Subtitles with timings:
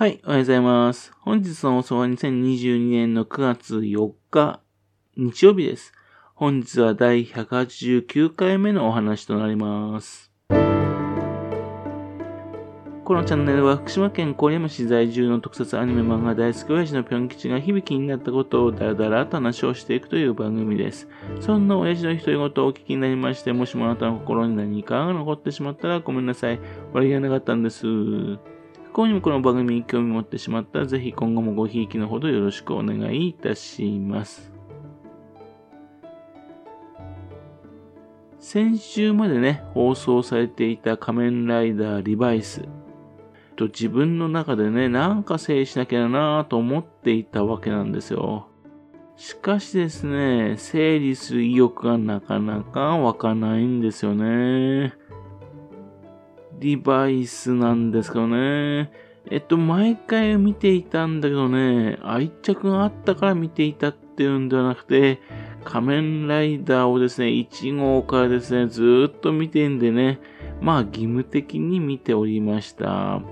[0.00, 1.12] はい、おはようございます。
[1.20, 4.60] 本日の放送は2022年の9月4日、
[5.18, 5.92] 日曜日です。
[6.34, 10.32] 本日は第189回目のお話となります。
[10.48, 10.54] こ
[13.12, 21.08] のチャンネルは福島県郡山市在住の特撮アニメ漫画大好き親父のぴょん吉が響きになったことをだらだらと話をしていくという番組です。
[21.40, 26.58] そんな親父の独り言をお聞きになりまして、もしもあなたの心に何かが残ってしまったらごめんなさい。
[26.94, 27.84] 悪気がなかったんです。
[28.90, 34.52] 不幸にもこの番組に興味持ってしまったら、ぜひ今後もごひいきのほどよろしくお願いいたします。
[38.40, 42.64] 先週までね、放送されていた仮面ライダーリバイス。
[43.54, 48.48] と自分の中でね、なんか整理しなきゃなぁと思っていたわけなんですよ。
[49.14, 54.94] しかしですね、整理する意欲がなかなか湧かないんですよね。
[56.60, 58.92] リバイスなんですけどね。
[59.30, 65.20] えっと、毎回見ていたんだけどね、愛着があったから見ていたっていうんではなくて、
[65.64, 70.20] 仮面ライダーをですね、1号からですね、ずっと見てんでね、
[70.60, 73.22] まあ義務的に見ておりました。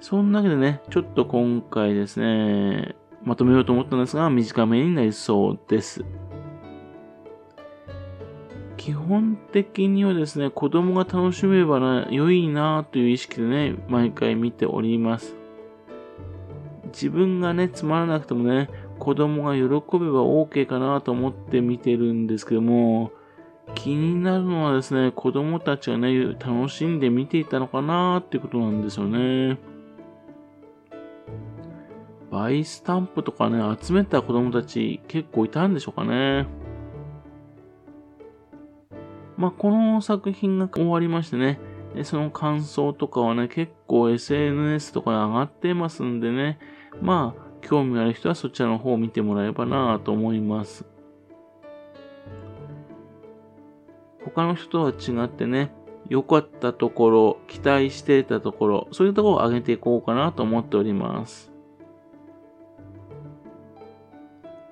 [0.00, 6.04] そんなわけでね、ちょっと今回ですね、まとめようと思ったんですが、短めになりそうです。
[8.82, 15.36] 基本的にはですね、子供が楽しめばな、良いなという意識でね、毎回見ております。
[16.86, 23.12] 自分がね、つまらなくてもね、子供が喜べば OK かなと思って見てるんですけども、
[23.76, 29.58] 気になるのはですね、子供たちがね、楽しんで見ていたのかなっていうことなんですよね。
[32.32, 36.48] バイスタンプとかね、集めた子供たち結構いたんでしょうかね。
[39.42, 41.58] まあ、この作品が終わりましてね、
[42.04, 46.60] その感想とかはね、結構 SNS とかに上がってますんでね、
[47.00, 50.84] まあ、興味ある人はそちらの方を見てもらえばなと思います。
[54.24, 55.74] 他の人とは違ってね、
[56.08, 61.50] 良かったところ、期待していたところ、そういうところを上げていこうかなと思っております。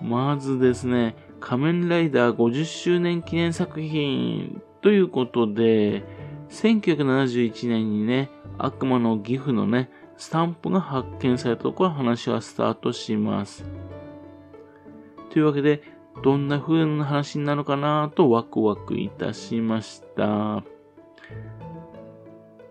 [0.00, 6.04] まずですね、仮面ライダー50周年記念作品ということで、
[6.48, 13.64] 1971年にね、悪魔のギフのね、スタンプが発見されたところ話はスタートします。
[15.32, 15.82] というわけで、
[16.22, 20.62] どんな風な話になるかなとワクワクいたしました。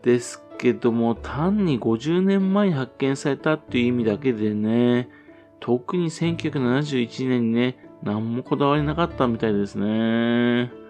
[0.01, 5.09] ですけども、単に50年前に発見されたっていう意味だけでね、
[5.59, 10.84] 特に1971年にね、何もこだわりなかったみたいですね。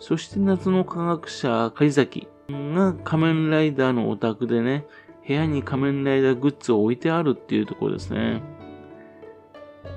[0.00, 4.86] そして夏の科学者、狩崎が仮面ライダーのオタクでね、
[5.28, 8.42] 部屋に仮面ライダーグッズを置いてあるっていうところですね。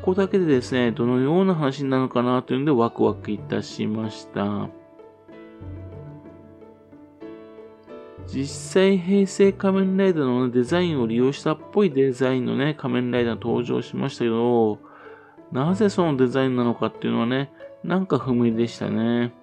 [0.01, 4.67] ここだけでですね、どのような話なのかなというのでワクワクいたしました。
[8.27, 14.79] 実際平成仮面ライダーの、デザインを利用したっぽいデザインのね、仮面ライダー登場しましたけど、
[15.53, 17.53] なぜそのデザインなのかっていうのはね、
[17.85, 19.33] なんか不明でしたね。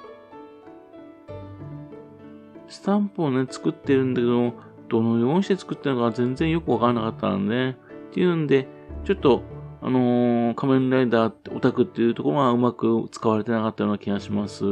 [2.71, 4.55] スタンプをね、作ってるんだけど、
[4.89, 7.75] どのようにして作ってるのか全然よくわからなかったので、っ
[8.13, 8.69] ていうんで、
[9.05, 9.43] ちょっと、
[9.83, 14.65] あのー、仮面ライダーオタクっていうところがうまく使われてなかったような気がします。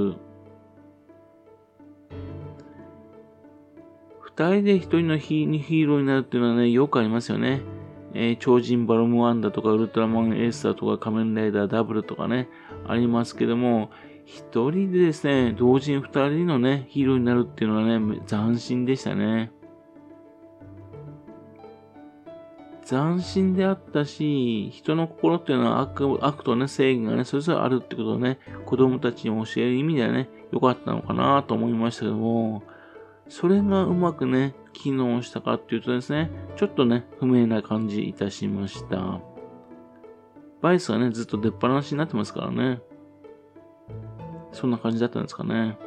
[4.20, 7.62] 二人で一人のヒーローになるっていうのはね、よくありますよね。
[8.14, 12.48] えー、超人バロムワンダとかウルトラマンエースだとか仮面ライダーダブルとかね、
[12.86, 13.90] ありますけども、
[14.28, 19.50] 一人でですね、同時に二人のね、ヒーローになるっていうのはね、斬新でしたね。
[22.86, 32.62] 斬新であったし、人の心っていうのは悪悪とね、正義がね、それぞれあるってことをね、子供たちに教える意味ではね、良かったのかなと思いましたけども、
[33.30, 39.22] それがうまくね、機能したかっていうとですね、ちょっとね、不明な感じいたしました。
[40.60, 42.82] バイスはね、ずっと出っ放しになってますからね。
[44.52, 45.78] そんな感じだったんですかね。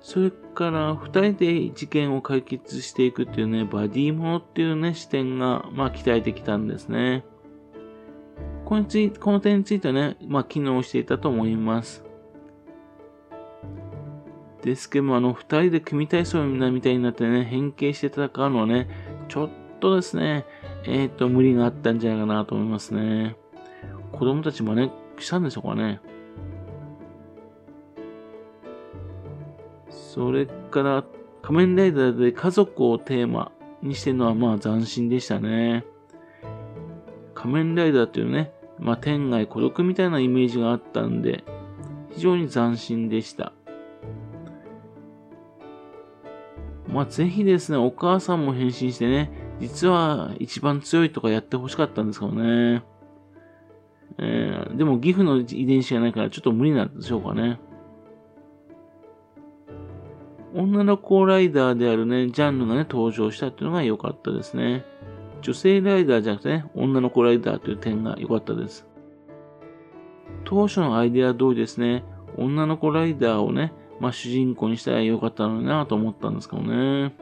[0.00, 7.24] それから、二人で事件を解決していくっていうね、バディモノっていうね、視点が、まあ、期待できたんですね。
[8.64, 12.04] このつこの点についてはね、まあ、機能していたと思います。
[14.62, 18.88] ですけども、あの、二人で組体操みたいになってね、変形して戦うのはね、
[19.28, 20.46] ちょっとですね、
[20.84, 23.36] えっ、ー、と、無理があったんじゃないかなと思いますね。
[24.12, 26.00] 子供たちもね、したんでしょうかね。
[30.12, 31.04] それから、
[31.40, 33.50] 仮面ライダーで家族をテーマ
[33.82, 35.86] にしてるのはまあ斬新でしたね。
[37.34, 41.44] 仮面ライダーっていうね、まあ天外孤独みたいなイメージがあったんで、
[42.10, 43.54] 非常に斬新でした。
[46.88, 52.84] まあぜひですね、お母さんも変身してね、実は一番強いとかやってほしかったんですけどね。
[54.18, 57.58] えー、でもギフの遺伝子がないからちょっと無理なんでしょうかね。
[60.54, 64.84] 女の子ライダーであるね、ジャンルがね、登場したっていうのが良かったですね。
[65.40, 68.86] 女性ライダーじゃなくてね、女の子ライダーという点が良かったです。
[70.44, 72.04] 当初のアイデア通りですね、
[72.36, 77.14] 女の子ライダーをね、まあ主人公にしたら良かったのになと思ったんですけどね。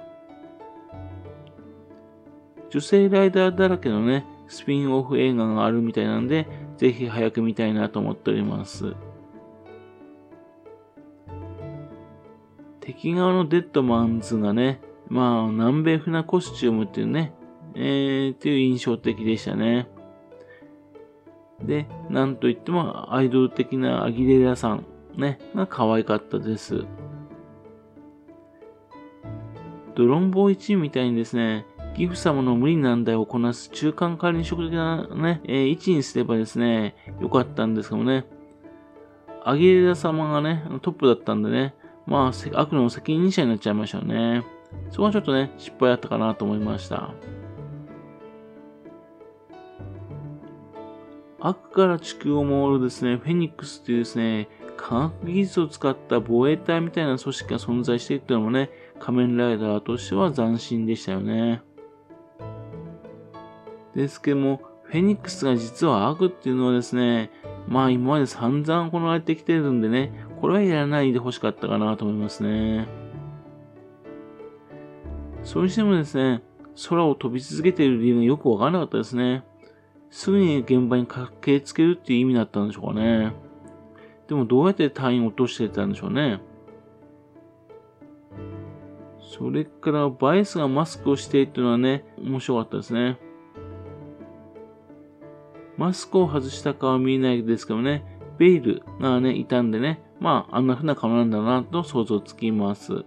[2.71, 8.95] 女性ライダーだらけのね、スピンオフ映画があるみたいなんで、ぜひ早く見たいなと思っております。
[12.95, 17.33] 敵側のデッドマンズがね、まあ、南米風なコスチュームっていうね、
[17.77, 19.89] えー、っていう印象的でしたね。
[21.63, 26.85] で、なんといってもアイドル的なアギレラさん、ね、が可愛かったです。
[29.95, 38.27] ドロンボー1みたいにですね、ギフ様の無理難題をこなす中間管理職的なね、えー、位置にすればですね、よかったんですけどね、
[39.45, 41.75] アギレラ様がね、トップだったんでね、
[42.11, 44.45] まあ、悪の責任者になっちゃいましたよね。
[44.91, 47.15] そこはちょっとね、失敗だったかなと思いました。
[51.39, 61.63] 悪から地球を守るですね、フェニックスっていうですね、科学技術を使った防衛隊みたいな組織が存在しているっていうのもね、仮面ライダーとしては斬新でしたよね。
[63.95, 67.31] ですけども、フェニックスが実は悪っていうのはですね、
[67.69, 72.87] まあ今まで散々行われてきてるんでね、これはやらないでほしかったかなと思いますね。
[75.43, 76.43] それにしてもですね、
[76.89, 79.45] 空を飛び続けている理由がよくわからなかったですね。
[80.11, 83.33] すぐに現場に駆けつけるっていう意味だったんでしょうかね。
[84.29, 86.41] でもどうやって隊員を落としてたんでしょうね。
[89.21, 93.19] それからバイスがマスクをしてっていうのはね、面白かったですね。
[95.77, 98.05] マスクを外した顔は見えないですけどね、
[98.39, 103.05] ベイルがね、いたんでね、まあ、あんな風な顔なんだなと想像つきます。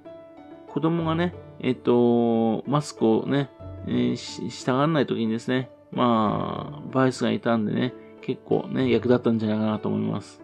[0.67, 3.49] 子供がね、えっと、マスクをね、
[3.87, 10.41] えー、し、従わない時にですね、まあ、バイスがいたんでね、結構ね、役立ったんじゃないかなと思います。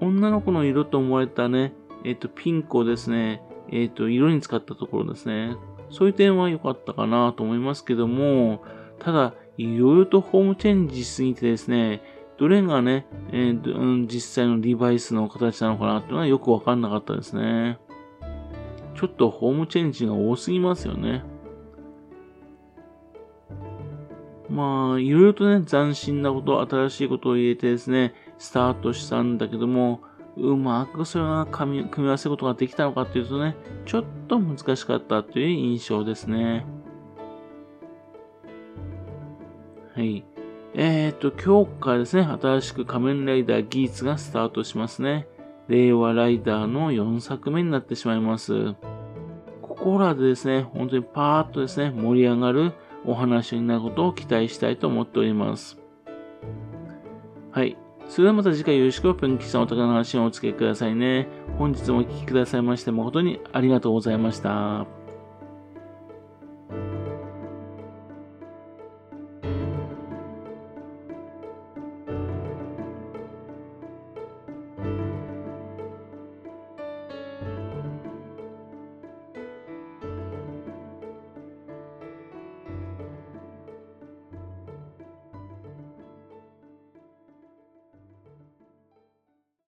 [0.00, 1.72] 女の子の色と思われたね、
[2.04, 5.56] えっ、と、ピンクをですね、えっ、と、色に使ったところですね。
[5.90, 8.62] そういう点は良かったかなと思いますけども、
[8.98, 12.02] ただ、いろいろとホームチェンジしすぎてですね、
[12.38, 17.78] どれがね、えーうん、実際のリバイスの形なのかなっていうのはよくわかんなかったですね。
[18.94, 21.24] ちょっとホームチェンジが多すぎますよね。
[24.48, 30.00] まあ、いろいろとね、斬新なこと、新しいことを入れてですね、スタートしたんだけども、
[30.36, 36.64] うまくそれが組み合わせることができたのかっていうとね、ちょっと難しかったという印象ですね。
[39.94, 40.24] はい。
[40.74, 45.26] えー、っと、今日からですね、新しく仮面ライダーギーツがスタートしますね。
[45.68, 48.74] 令和ライダーの4作目になってしまいます。
[49.62, 52.72] ここらでですね、本当にパーッとですね、盛り上がる
[53.04, 55.78] お話になることを期待したいと思っております。
[57.50, 57.76] はい。
[58.08, 61.28] それではまた次回よろしく、ぷんきさんお宝の話をお付けくださいね。
[61.58, 64.97] 本日もお聴きくださいまして誠にありがとうございました。